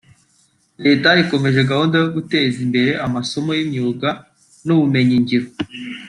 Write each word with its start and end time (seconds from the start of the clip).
Leta 0.85 1.09
ikomeje 1.23 1.59
gahunda 1.71 1.95
yo 2.01 2.09
guteza 2.15 2.57
imbere 2.65 2.91
amasomo 3.05 3.49
y’imyuga 3.57 4.09
n’ubumenyingiro 4.65 5.47